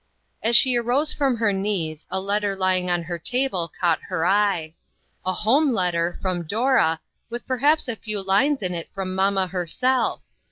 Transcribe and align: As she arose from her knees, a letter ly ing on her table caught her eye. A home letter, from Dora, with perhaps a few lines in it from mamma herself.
As 0.41 0.55
she 0.55 0.75
arose 0.77 1.13
from 1.13 1.37
her 1.37 1.53
knees, 1.53 2.07
a 2.09 2.19
letter 2.19 2.55
ly 2.55 2.77
ing 2.77 2.89
on 2.89 3.03
her 3.03 3.19
table 3.19 3.71
caught 3.79 4.01
her 4.09 4.25
eye. 4.25 4.73
A 5.27 5.31
home 5.31 5.73
letter, 5.73 6.17
from 6.23 6.41
Dora, 6.47 6.99
with 7.29 7.45
perhaps 7.45 7.87
a 7.87 7.95
few 7.95 8.19
lines 8.23 8.63
in 8.63 8.73
it 8.73 8.89
from 8.95 9.13
mamma 9.13 9.45
herself. 9.45 10.23